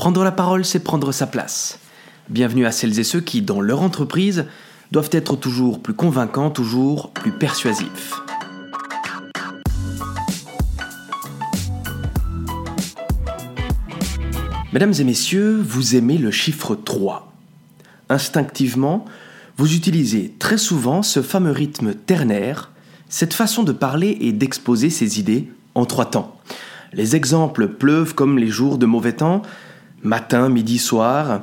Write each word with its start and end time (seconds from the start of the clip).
Prendre 0.00 0.24
la 0.24 0.32
parole, 0.32 0.64
c'est 0.64 0.80
prendre 0.80 1.12
sa 1.12 1.26
place. 1.26 1.78
Bienvenue 2.30 2.64
à 2.64 2.72
celles 2.72 2.98
et 2.98 3.04
ceux 3.04 3.20
qui, 3.20 3.42
dans 3.42 3.60
leur 3.60 3.82
entreprise, 3.82 4.46
doivent 4.92 5.10
être 5.12 5.36
toujours 5.36 5.82
plus 5.82 5.92
convaincants, 5.92 6.48
toujours 6.48 7.10
plus 7.10 7.32
persuasifs. 7.32 8.14
Mesdames 14.72 14.94
et 14.98 15.04
messieurs, 15.04 15.60
vous 15.62 15.96
aimez 15.96 16.16
le 16.16 16.30
chiffre 16.30 16.74
3. 16.74 17.30
Instinctivement, 18.08 19.04
vous 19.58 19.74
utilisez 19.74 20.32
très 20.38 20.56
souvent 20.56 21.02
ce 21.02 21.20
fameux 21.20 21.52
rythme 21.52 21.92
ternaire, 21.92 22.70
cette 23.10 23.34
façon 23.34 23.64
de 23.64 23.72
parler 23.72 24.16
et 24.22 24.32
d'exposer 24.32 24.88
ses 24.88 25.20
idées 25.20 25.50
en 25.74 25.84
trois 25.84 26.06
temps. 26.06 26.40
Les 26.94 27.16
exemples 27.16 27.68
pleuvent 27.68 28.14
comme 28.14 28.38
les 28.38 28.48
jours 28.48 28.78
de 28.78 28.86
mauvais 28.86 29.12
temps, 29.12 29.42
matin, 30.02 30.48
midi, 30.48 30.78
soir, 30.78 31.42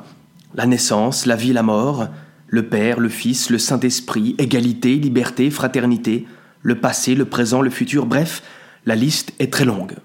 la 0.55 0.65
naissance, 0.65 1.25
la 1.25 1.35
vie, 1.35 1.53
la 1.53 1.63
mort, 1.63 2.07
le 2.47 2.67
Père, 2.67 2.99
le 2.99 3.09
Fils, 3.09 3.49
le 3.49 3.57
Saint-Esprit, 3.57 4.35
égalité, 4.37 4.95
liberté, 4.95 5.49
fraternité, 5.51 6.25
le 6.61 6.79
passé, 6.79 7.15
le 7.15 7.25
présent, 7.25 7.61
le 7.61 7.69
futur, 7.69 8.05
bref, 8.05 8.41
la 8.85 8.95
liste 8.95 9.33
est 9.39 9.51
très 9.51 9.65
longue. 9.65 9.95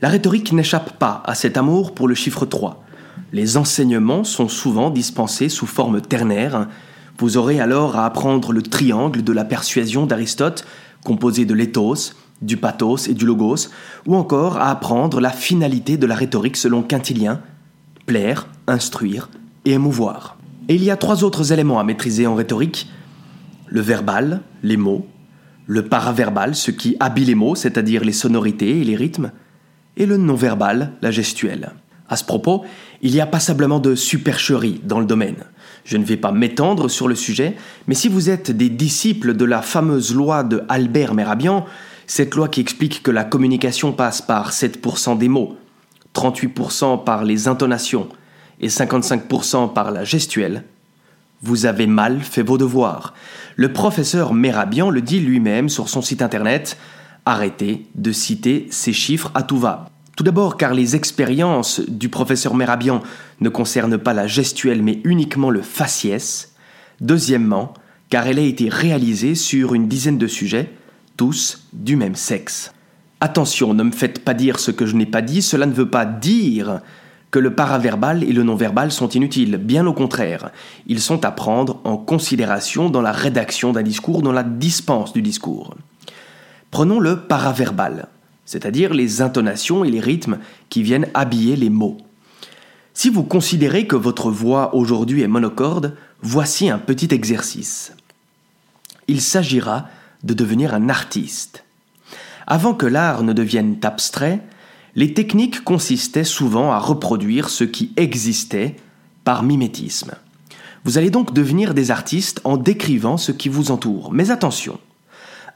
La 0.00 0.08
rhétorique 0.08 0.52
n'échappe 0.52 0.98
pas 0.98 1.22
à 1.24 1.34
cet 1.34 1.56
amour 1.56 1.94
pour 1.94 2.08
le 2.08 2.14
chiffre 2.14 2.44
3. 2.44 2.84
Les 3.32 3.56
enseignements 3.56 4.24
sont 4.24 4.48
souvent 4.48 4.90
dispensés 4.90 5.48
sous 5.48 5.66
forme 5.66 6.00
ternaire. 6.00 6.68
Vous 7.18 7.36
aurez 7.36 7.60
alors 7.60 7.96
à 7.96 8.04
apprendre 8.04 8.52
le 8.52 8.62
triangle 8.62 9.22
de 9.22 9.32
la 9.32 9.44
persuasion 9.44 10.06
d'Aristote, 10.06 10.66
composé 11.04 11.44
de 11.44 11.54
l'éthos, 11.54 12.14
du 12.42 12.56
pathos 12.56 13.08
et 13.08 13.14
du 13.14 13.24
logos, 13.24 13.68
ou 14.06 14.16
encore 14.16 14.56
à 14.56 14.70
apprendre 14.70 15.20
la 15.20 15.30
finalité 15.30 15.96
de 15.96 16.06
la 16.06 16.16
rhétorique 16.16 16.56
selon 16.56 16.82
Quintilien, 16.82 17.40
plaire, 18.06 18.46
instruire 18.66 19.28
et 19.64 19.72
émouvoir. 19.72 20.36
Et 20.68 20.74
il 20.74 20.84
y 20.84 20.90
a 20.90 20.96
trois 20.96 21.24
autres 21.24 21.52
éléments 21.52 21.80
à 21.80 21.84
maîtriser 21.84 22.26
en 22.26 22.34
rhétorique. 22.34 22.88
Le 23.68 23.80
verbal, 23.80 24.40
les 24.62 24.76
mots, 24.76 25.06
le 25.66 25.86
paraverbal, 25.86 26.54
ce 26.54 26.70
qui 26.70 26.96
habille 27.00 27.26
les 27.26 27.34
mots, 27.34 27.54
c'est-à-dire 27.54 28.04
les 28.04 28.12
sonorités 28.12 28.80
et 28.80 28.84
les 28.84 28.96
rythmes, 28.96 29.32
et 29.96 30.06
le 30.06 30.16
non-verbal, 30.16 30.92
la 31.02 31.10
gestuelle. 31.10 31.72
À 32.08 32.16
ce 32.16 32.24
propos, 32.24 32.64
il 33.00 33.14
y 33.14 33.20
a 33.20 33.26
passablement 33.26 33.80
de 33.80 33.94
supercherie 33.94 34.80
dans 34.84 35.00
le 35.00 35.06
domaine. 35.06 35.44
Je 35.84 35.96
ne 35.96 36.04
vais 36.04 36.16
pas 36.16 36.32
m'étendre 36.32 36.88
sur 36.88 37.08
le 37.08 37.14
sujet, 37.14 37.56
mais 37.86 37.94
si 37.94 38.08
vous 38.08 38.30
êtes 38.30 38.50
des 38.50 38.68
disciples 38.68 39.34
de 39.34 39.44
la 39.44 39.62
fameuse 39.62 40.14
loi 40.14 40.44
de 40.44 40.62
Albert 40.68 41.14
Merabian, 41.14 41.64
cette 42.06 42.34
loi 42.34 42.48
qui 42.48 42.60
explique 42.60 43.02
que 43.02 43.10
la 43.10 43.24
communication 43.24 43.92
passe 43.92 44.20
par 44.20 44.52
7% 44.52 45.16
des 45.18 45.28
mots, 45.28 45.56
38% 46.14 47.04
par 47.04 47.24
les 47.24 47.48
intonations 47.48 48.08
et 48.60 48.68
55% 48.68 49.72
par 49.72 49.90
la 49.90 50.04
gestuelle, 50.04 50.64
vous 51.42 51.66
avez 51.66 51.86
mal 51.86 52.20
fait 52.20 52.42
vos 52.42 52.58
devoirs. 52.58 53.14
Le 53.56 53.72
professeur 53.72 54.32
Merabian 54.32 54.90
le 54.90 55.02
dit 55.02 55.18
lui-même 55.18 55.68
sur 55.68 55.88
son 55.88 56.00
site 56.00 56.22
internet. 56.22 56.78
Arrêtez 57.26 57.86
de 57.94 58.12
citer 58.12 58.68
ces 58.70 58.92
chiffres 58.92 59.30
à 59.34 59.42
tout 59.42 59.58
va. 59.58 59.90
Tout 60.16 60.24
d'abord 60.24 60.56
car 60.56 60.74
les 60.74 60.94
expériences 60.94 61.80
du 61.88 62.08
professeur 62.08 62.54
Merabian 62.54 63.02
ne 63.40 63.48
concernent 63.48 63.98
pas 63.98 64.12
la 64.12 64.26
gestuelle 64.26 64.82
mais 64.82 65.00
uniquement 65.04 65.50
le 65.50 65.62
faciès. 65.62 66.54
Deuxièmement, 67.00 67.74
car 68.08 68.26
elle 68.26 68.38
a 68.38 68.42
été 68.42 68.68
réalisée 68.68 69.34
sur 69.34 69.74
une 69.74 69.88
dizaine 69.88 70.18
de 70.18 70.26
sujets, 70.26 70.70
tous 71.16 71.66
du 71.72 71.96
même 71.96 72.14
sexe. 72.14 72.71
Attention, 73.22 73.72
ne 73.72 73.84
me 73.84 73.92
faites 73.92 74.24
pas 74.24 74.34
dire 74.34 74.58
ce 74.58 74.72
que 74.72 74.84
je 74.84 74.96
n'ai 74.96 75.06
pas 75.06 75.22
dit, 75.22 75.42
cela 75.42 75.66
ne 75.66 75.72
veut 75.72 75.88
pas 75.88 76.04
dire 76.04 76.80
que 77.30 77.38
le 77.38 77.54
paraverbal 77.54 78.24
et 78.24 78.32
le 78.32 78.42
non-verbal 78.42 78.92
sont 78.92 79.08
inutiles, 79.08 79.56
bien 79.56 79.86
au 79.86 79.94
contraire, 79.94 80.50
ils 80.86 81.00
sont 81.00 81.24
à 81.24 81.30
prendre 81.30 81.80
en 81.84 81.96
considération 81.96 82.90
dans 82.90 83.00
la 83.00 83.12
rédaction 83.12 83.72
d'un 83.72 83.82
discours, 83.82 84.22
dans 84.22 84.32
la 84.32 84.42
dispense 84.42 85.12
du 85.12 85.22
discours. 85.22 85.74
Prenons 86.70 87.00
le 87.00 87.20
paraverbal 87.20 88.08
c'est-à-dire 88.44 88.92
les 88.92 89.22
intonations 89.22 89.82
et 89.82 89.90
les 89.90 90.00
rythmes 90.00 90.38
qui 90.68 90.82
viennent 90.82 91.08
habiller 91.14 91.56
les 91.56 91.70
mots. 91.70 91.96
Si 92.92 93.08
vous 93.08 93.22
considérez 93.22 93.86
que 93.86 93.96
votre 93.96 94.30
voix 94.30 94.74
aujourd'hui 94.74 95.22
est 95.22 95.28
monocorde, 95.28 95.96
voici 96.20 96.68
un 96.68 96.78
petit 96.78 97.08
exercice. 97.14 97.94
Il 99.08 99.22
s'agira 99.22 99.86
de 100.22 100.34
devenir 100.34 100.74
un 100.74 100.90
artiste. 100.90 101.64
Avant 102.46 102.74
que 102.74 102.86
l'art 102.86 103.22
ne 103.22 103.32
devienne 103.32 103.76
abstrait, 103.82 104.40
les 104.94 105.14
techniques 105.14 105.64
consistaient 105.64 106.24
souvent 106.24 106.72
à 106.72 106.78
reproduire 106.78 107.48
ce 107.48 107.64
qui 107.64 107.92
existait 107.96 108.76
par 109.24 109.42
mimétisme. 109.42 110.12
Vous 110.84 110.98
allez 110.98 111.10
donc 111.10 111.32
devenir 111.32 111.74
des 111.74 111.90
artistes 111.90 112.40
en 112.44 112.56
décrivant 112.56 113.16
ce 113.16 113.32
qui 113.32 113.48
vous 113.48 113.70
entoure. 113.70 114.12
Mais 114.12 114.30
attention, 114.30 114.78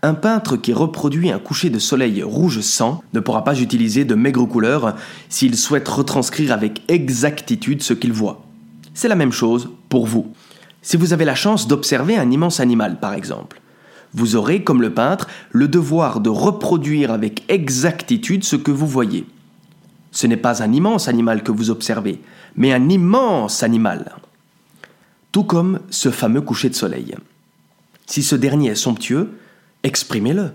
un 0.02 0.14
peintre 0.14 0.56
qui 0.56 0.72
reproduit 0.72 1.32
un 1.32 1.38
coucher 1.38 1.69
de 1.69 1.78
soleil 1.78 2.22
rouge 2.22 2.60
sang 2.60 3.03
ne 3.12 3.20
pourra 3.20 3.42
pas 3.42 3.60
utiliser 3.60 4.04
de 4.04 4.14
maigres 4.14 4.48
couleurs 4.48 4.94
s'il 5.28 5.56
souhaite 5.56 5.88
retranscrire 5.88 6.53
avec 6.53 6.82
exactitude 6.88 7.82
ce 7.82 7.92
qu'il 7.92 8.12
voit. 8.12 8.44
C'est 8.94 9.08
la 9.08 9.16
même 9.16 9.32
chose 9.32 9.68
pour 9.88 10.06
vous. 10.06 10.32
Si 10.80 10.97
vous 10.97 11.12
avez 11.12 11.24
la 11.24 11.34
chance 11.34 11.66
d'observer 11.66 12.16
un 12.16 12.30
immense 12.30 12.60
animal, 12.60 13.00
par 13.00 13.14
exemple, 13.14 13.60
vous 14.14 14.36
aurez, 14.36 14.64
comme 14.64 14.82
le 14.82 14.94
peintre, 14.94 15.28
le 15.50 15.68
devoir 15.68 16.20
de 16.20 16.30
reproduire 16.30 17.10
avec 17.10 17.44
exactitude 17.48 18.44
ce 18.44 18.56
que 18.56 18.70
vous 18.70 18.86
voyez. 18.86 19.26
Ce 20.10 20.26
n'est 20.26 20.36
pas 20.36 20.62
un 20.62 20.72
immense 20.72 21.08
animal 21.08 21.42
que 21.42 21.52
vous 21.52 21.70
observez, 21.70 22.20
mais 22.56 22.72
un 22.72 22.88
immense 22.88 23.62
animal. 23.62 24.16
Tout 25.32 25.44
comme 25.44 25.80
ce 25.90 26.10
fameux 26.10 26.40
coucher 26.40 26.70
de 26.70 26.74
soleil. 26.74 27.14
Si 28.06 28.22
ce 28.22 28.36
dernier 28.36 28.70
est 28.70 28.74
somptueux, 28.76 29.38
exprimez-le. 29.82 30.52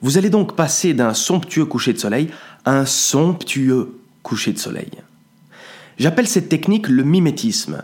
Vous 0.00 0.18
allez 0.18 0.30
donc 0.30 0.56
passer 0.56 0.94
d'un 0.94 1.14
somptueux 1.14 1.66
coucher 1.66 1.92
de 1.92 1.98
soleil 1.98 2.30
à 2.64 2.78
un 2.78 2.86
somptueux 2.86 3.98
coucher 4.22 4.52
de 4.52 4.58
soleil. 4.58 4.90
J'appelle 5.98 6.28
cette 6.28 6.48
technique 6.48 6.88
le 6.88 7.02
mimétisme. 7.02 7.82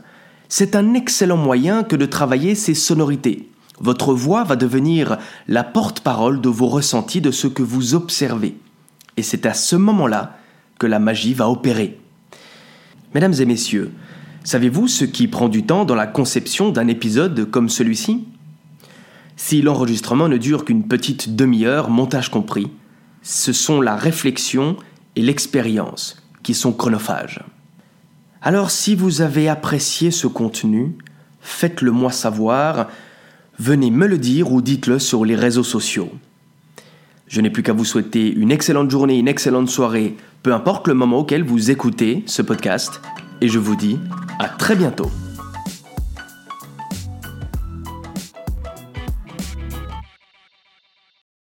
C'est 0.49 0.77
un 0.77 0.95
excellent 0.95 1.37
moyen 1.37 1.83
que 1.83 1.97
de 1.97 2.07
travailler 2.07 2.55
ses 2.55 2.75
sonorités. 2.75 3.49
Votre 3.81 4.15
voix 4.15 4.45
va 4.45 4.57
devenir 4.57 5.19
la 5.49 5.65
porte-parole 5.65 6.41
de 6.41 6.49
vos 6.49 6.69
ressentis, 6.69 7.21
de 7.21 7.31
ce 7.31 7.47
que 7.47 7.63
vous 7.63 7.95
observez. 7.95 8.57
Et 9.17 9.23
c'est 9.23 9.47
à 9.47 9.55
ce 9.55 9.77
moment-là 9.77 10.39
que 10.79 10.87
la 10.87 10.99
magie 10.99 11.35
va 11.35 11.49
opérer. 11.49 12.01
Mesdames 13.15 13.35
et 13.39 13.45
messieurs, 13.45 13.93
savez-vous 14.45 14.89
ce 14.89 15.05
qui 15.05 15.29
prend 15.29 15.49
du 15.49 15.65
temps 15.65 15.85
dans 15.85 15.95
la 15.95 16.07
conception 16.07 16.71
d'un 16.71 16.89
épisode 16.89 17.51
comme 17.51 17.69
celui-ci? 17.69 18.27
Si 19.37 19.63
l'enregistrement 19.63 20.29
ne 20.29 20.37
dure 20.37 20.65
qu'une 20.65 20.87
petite 20.87 21.35
demi-heure, 21.35 21.91
montage 21.91 22.31
compris, 22.31 22.71
ce 23.23 23.53
sont 23.53 23.81
la 23.81 23.97
réflexion 23.97 24.77
et 25.17 25.23
l'expérience 25.23 26.23
qui 26.43 26.55
sont 26.55 26.73
chronophages. 26.73 27.41
Alors 28.41 28.71
si 28.71 28.95
vous 28.95 29.21
avez 29.21 29.49
apprécié 29.49 30.11
ce 30.11 30.27
contenu, 30.27 30.97
faites-le 31.41 31.93
moi 31.93 32.11
savoir, 32.11 32.89
venez 33.59 33.91
me 33.91 34.07
le 34.07 34.19
dire 34.19 34.53
ou 34.53 34.63
dites-le 34.63 34.99
sur 34.99 35.25
les 35.25 35.37
réseaux 35.37 35.65
sociaux. 35.65 36.11
Je 37.29 37.41
n'ai 37.41 37.51
plus 37.51 37.63
qu'à 37.63 37.73
vous 37.73 37.85
souhaiter 37.85 38.31
une 38.31 38.53
excellente 38.53 38.91
journée, 38.91 39.19
une 39.19 39.29
excellente 39.29 39.69
soirée, 39.69 40.17
peu 40.43 40.53
importe 40.53 40.89
le 40.89 40.95
moment 40.95 41.21
auquel 41.21 41.45
vous 41.45 41.71
écoutez 41.71 42.25
ce 42.27 42.43
podcast, 42.43 43.01
et 43.41 43.49
je 43.49 43.59
vous 43.59 43.77
dis 43.77 43.99
à 44.39 44.49
très 44.49 44.77
bientôt. 44.77 45.11